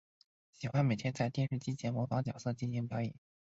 [0.51, 3.13] 喜欢每天在电视机前模仿角色进行表演。